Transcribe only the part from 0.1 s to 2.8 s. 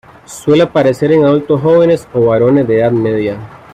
Suele aparecer en adultos jóvenes o varones de